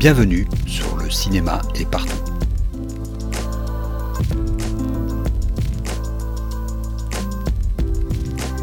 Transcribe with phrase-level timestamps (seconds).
[0.00, 2.16] Bienvenue sur le cinéma est partout.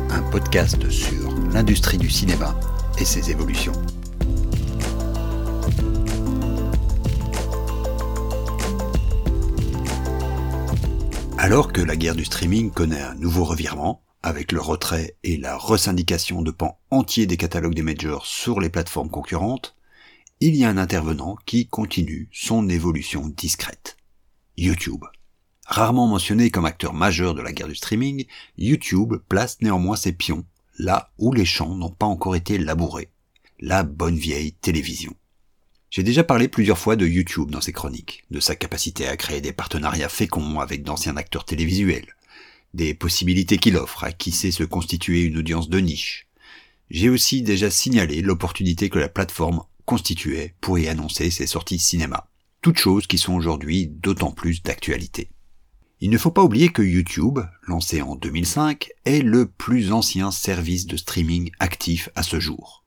[0.09, 2.59] Un podcast sur l'industrie du cinéma
[2.99, 3.73] et ses évolutions.
[11.37, 15.55] Alors que la guerre du streaming connaît un nouveau revirement, avec le retrait et la
[15.55, 19.76] resyndication de pans entiers des catalogues des majors sur les plateformes concurrentes,
[20.39, 23.97] il y a un intervenant qui continue son évolution discrète.
[24.55, 25.03] YouTube.
[25.65, 28.25] Rarement mentionné comme acteur majeur de la guerre du streaming,
[28.57, 30.45] YouTube place néanmoins ses pions
[30.77, 33.09] là où les champs n'ont pas encore été labourés.
[33.59, 35.15] La bonne vieille télévision.
[35.89, 39.41] J'ai déjà parlé plusieurs fois de YouTube dans ces chroniques, de sa capacité à créer
[39.41, 42.15] des partenariats féconds avec d'anciens acteurs télévisuels,
[42.75, 46.27] des possibilités qu'il offre à qui sait se constituer une audience de niche.
[46.91, 52.29] J'ai aussi déjà signalé l'opportunité que la plateforme constituait pour y annoncer ses sorties cinéma.
[52.61, 55.31] Toutes choses qui sont aujourd'hui d'autant plus d'actualité.
[56.01, 60.85] Il ne faut pas oublier que YouTube, lancé en 2005, est le plus ancien service
[60.85, 62.85] de streaming actif à ce jour.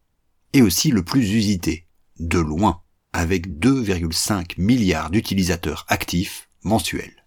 [0.52, 1.86] Et aussi le plus usité,
[2.20, 7.24] de loin, avec 2,5 milliards d'utilisateurs actifs mensuels.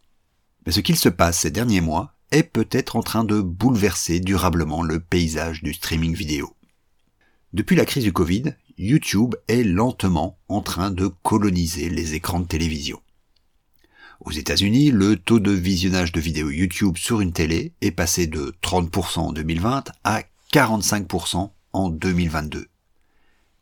[0.65, 4.83] Mais ce qu'il se passe ces derniers mois est peut-être en train de bouleverser durablement
[4.83, 6.55] le paysage du streaming vidéo.
[7.53, 12.47] Depuis la crise du Covid, YouTube est lentement en train de coloniser les écrans de
[12.47, 12.99] télévision.
[14.21, 18.55] Aux États-Unis, le taux de visionnage de vidéos YouTube sur une télé est passé de
[18.63, 20.21] 30% en 2020 à
[20.53, 22.67] 45% en 2022.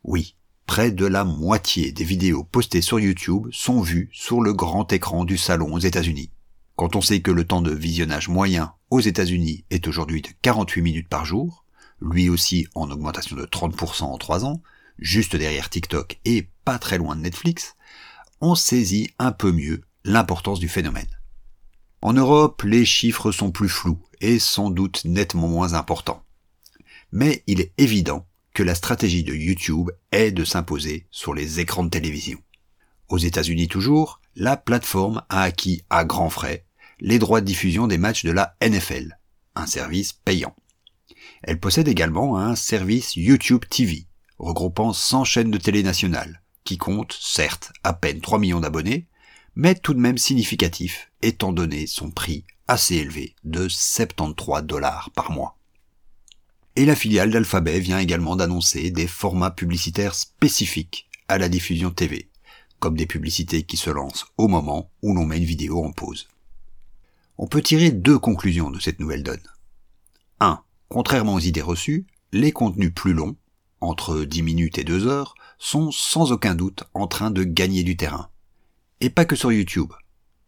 [0.04, 4.92] Oui, près de la moitié des vidéos postées sur YouTube sont vues sur le grand
[4.92, 6.30] écran du salon aux États-Unis.
[6.76, 10.82] Quand on sait que le temps de visionnage moyen aux États-Unis est aujourd'hui de 48
[10.82, 11.64] minutes par jour,
[12.00, 14.62] lui aussi en augmentation de 30% en 3 ans,
[14.98, 17.74] juste derrière TikTok et pas très loin de Netflix,
[18.40, 21.08] on saisit un peu mieux l'importance du phénomène.
[22.00, 26.24] En Europe, les chiffres sont plus flous et sans doute nettement moins importants.
[27.12, 31.84] Mais il est évident que la stratégie de YouTube est de s'imposer sur les écrans
[31.84, 32.38] de télévision.
[33.08, 36.64] Aux États-Unis toujours, la plateforme a acquis à grands frais
[37.00, 39.18] les droits de diffusion des matchs de la NFL,
[39.54, 40.54] un service payant.
[41.42, 44.06] Elle possède également un service YouTube TV,
[44.42, 49.06] regroupant 100 chaînes de télé nationales, qui compte, certes, à peine 3 millions d'abonnés,
[49.54, 55.30] mais tout de même significatif, étant donné son prix assez élevé de 73 dollars par
[55.30, 55.56] mois.
[56.74, 62.28] Et la filiale d'Alphabet vient également d'annoncer des formats publicitaires spécifiques à la diffusion TV,
[62.80, 66.28] comme des publicités qui se lancent au moment où l'on met une vidéo en pause.
[67.38, 69.42] On peut tirer deux conclusions de cette nouvelle donne.
[70.40, 70.62] 1.
[70.88, 73.36] Contrairement aux idées reçues, les contenus plus longs,
[73.82, 77.96] entre 10 minutes et 2 heures, sont sans aucun doute en train de gagner du
[77.96, 78.30] terrain.
[79.00, 79.92] Et pas que sur YouTube.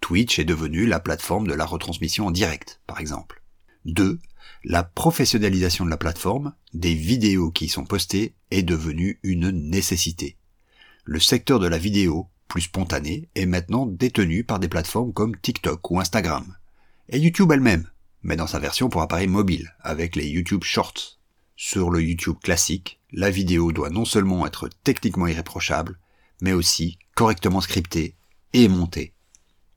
[0.00, 3.42] Twitch est devenu la plateforme de la retransmission en direct, par exemple.
[3.86, 4.18] 2.
[4.64, 10.36] La professionnalisation de la plateforme, des vidéos qui y sont postées, est devenue une nécessité.
[11.04, 15.90] Le secteur de la vidéo, plus spontanée, est maintenant détenu par des plateformes comme TikTok
[15.90, 16.56] ou Instagram.
[17.08, 17.88] Et YouTube elle-même,
[18.22, 21.18] mais dans sa version pour appareil mobile, avec les YouTube Shorts.
[21.56, 25.98] Sur le YouTube classique, la vidéo doit non seulement être techniquement irréprochable,
[26.40, 28.16] mais aussi correctement scriptée
[28.52, 29.14] et montée.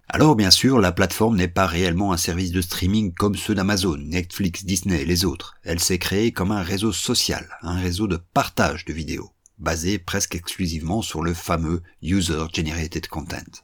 [0.09, 3.97] Alors bien sûr, la plateforme n'est pas réellement un service de streaming comme ceux d'Amazon,
[3.97, 5.55] Netflix, Disney et les autres.
[5.63, 10.33] Elle s'est créée comme un réseau social, un réseau de partage de vidéos, basé presque
[10.33, 13.63] exclusivement sur le fameux User Generated Content.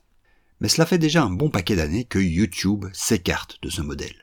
[0.59, 4.22] Mais cela fait déjà un bon paquet d'années que YouTube s'écarte de ce modèle.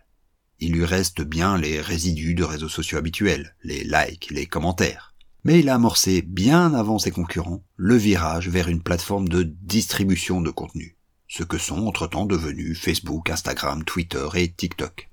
[0.61, 5.11] Il lui reste bien les résidus de réseaux sociaux habituels, les likes, les commentaires
[5.45, 10.41] mais il a amorcé bien avant ses concurrents le virage vers une plateforme de distribution
[10.41, 10.97] de contenu,
[11.29, 15.09] ce que sont entre-temps devenus Facebook, Instagram, Twitter et TikTok.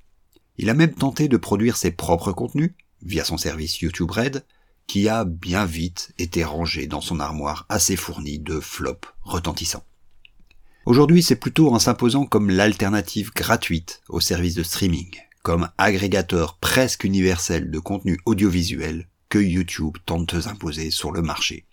[0.58, 2.74] Il a même tenté de produire ses propres contenus
[3.04, 4.44] via son service YouTube Red,
[4.88, 9.84] qui a bien vite été rangé dans son armoire assez fournie de flops retentissants.
[10.86, 15.10] Aujourd'hui, c'est plutôt en s'imposant comme l'alternative gratuite au service de streaming,
[15.48, 21.64] comme agrégateur presque universel de contenu audiovisuel que YouTube tente de s'imposer sur le marché.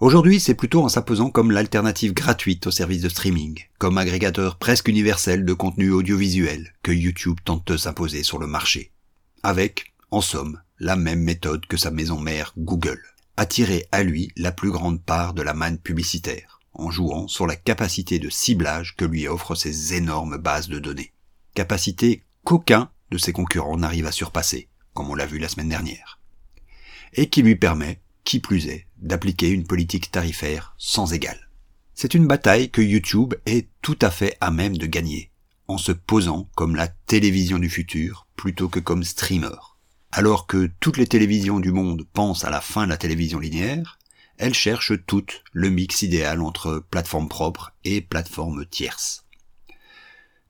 [0.00, 4.88] Aujourd'hui, c'est plutôt en s'imposant comme l'alternative gratuite au service de streaming, comme agrégateur presque
[4.88, 8.92] universel de contenu audiovisuel que YouTube tente de s'imposer sur le marché.
[9.42, 13.02] Avec, en somme, la même méthode que sa maison mère Google.
[13.36, 17.56] Attirer à lui la plus grande part de la manne publicitaire, en jouant sur la
[17.56, 21.12] capacité de ciblage que lui offrent ces énormes bases de données.
[21.52, 26.16] Capacité qu'aucun de ses concurrents n'arrive à surpasser, comme on l'a vu la semaine dernière
[27.12, 31.50] et qui lui permet, qui plus est, d'appliquer une politique tarifaire sans égale.
[31.94, 35.30] C'est une bataille que YouTube est tout à fait à même de gagner,
[35.66, 39.56] en se posant comme la télévision du futur plutôt que comme streamer.
[40.12, 43.98] Alors que toutes les télévisions du monde pensent à la fin de la télévision linéaire,
[44.38, 49.25] elles cherchent toutes le mix idéal entre plateforme propre et plateforme tierce.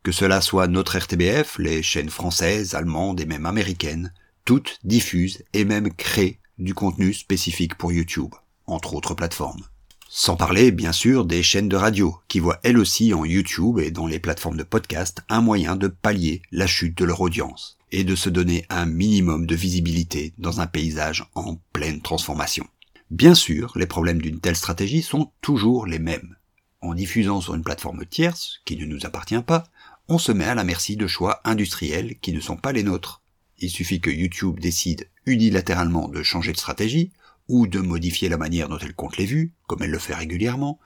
[0.07, 4.13] Que cela soit notre RTBF, les chaînes françaises, allemandes et même américaines,
[4.45, 8.33] toutes diffusent et même créent du contenu spécifique pour YouTube,
[8.67, 9.65] entre autres plateformes.
[10.09, 13.91] Sans parler, bien sûr, des chaînes de radio, qui voient elles aussi en YouTube et
[13.91, 18.05] dans les plateformes de podcast un moyen de pallier la chute de leur audience, et
[18.05, 22.69] de se donner un minimum de visibilité dans un paysage en pleine transformation.
[23.11, 26.37] Bien sûr, les problèmes d'une telle stratégie sont toujours les mêmes.
[26.81, 29.65] En diffusant sur une plateforme tierce, qui ne nous appartient pas,
[30.09, 33.23] on se met à la merci de choix industriels qui ne sont pas les nôtres.
[33.59, 37.11] Il suffit que YouTube décide unilatéralement de changer de stratégie,
[37.49, 40.81] ou de modifier la manière dont elle compte les vues, comme elle le fait régulièrement,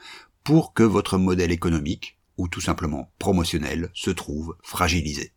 [0.44, 5.32] pour que votre modèle économique, ou tout simplement promotionnel, se trouve fragilisé.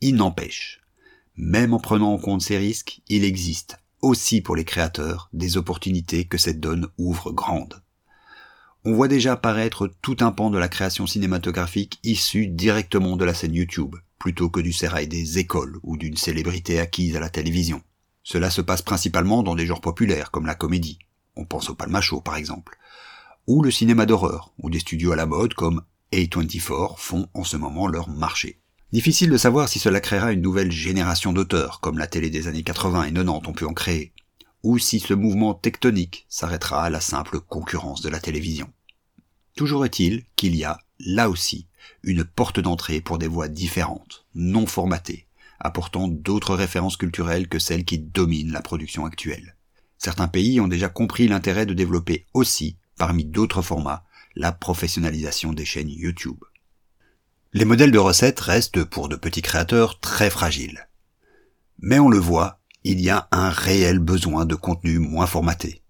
[0.00, 0.80] Il n'empêche,
[1.36, 6.24] même en prenant en compte ces risques, il existe aussi pour les créateurs des opportunités
[6.24, 7.81] que cette donne ouvre grande.
[8.84, 13.32] On voit déjà apparaître tout un pan de la création cinématographique issu directement de la
[13.32, 17.80] scène YouTube, plutôt que du sérail des écoles ou d'une célébrité acquise à la télévision.
[18.24, 20.98] Cela se passe principalement dans des genres populaires comme la comédie,
[21.36, 22.76] on pense au Palmacho par exemple,
[23.46, 25.82] ou le cinéma d'horreur, où des studios à la mode comme
[26.12, 28.58] A24 font en ce moment leur marché.
[28.92, 32.64] Difficile de savoir si cela créera une nouvelle génération d'auteurs, comme la télé des années
[32.64, 34.12] 80 et 90 ont pu en créer,
[34.62, 38.70] ou si ce mouvement tectonique s'arrêtera à la simple concurrence de la télévision.
[39.56, 41.66] Toujours est-il qu'il y a, là aussi,
[42.02, 45.26] une porte d'entrée pour des voix différentes, non formatées,
[45.60, 49.56] apportant d'autres références culturelles que celles qui dominent la production actuelle.
[49.98, 54.04] Certains pays ont déjà compris l'intérêt de développer aussi, parmi d'autres formats,
[54.34, 56.42] la professionnalisation des chaînes YouTube.
[57.52, 60.88] Les modèles de recettes restent pour de petits créateurs très fragiles.
[61.78, 65.82] Mais on le voit, il y a un réel besoin de contenu moins formaté.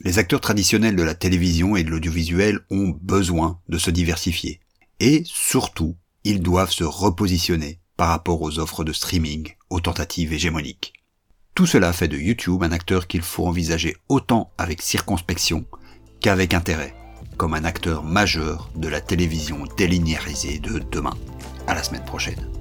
[0.00, 4.60] Les acteurs traditionnels de la télévision et de l'audiovisuel ont besoin de se diversifier.
[5.00, 10.92] Et surtout, ils doivent se repositionner par rapport aux offres de streaming, aux tentatives hégémoniques.
[11.54, 15.64] Tout cela fait de YouTube un acteur qu'il faut envisager autant avec circonspection
[16.20, 16.94] qu'avec intérêt,
[17.36, 21.16] comme un acteur majeur de la télévision délinéarisée de demain.
[21.66, 22.57] À la semaine prochaine.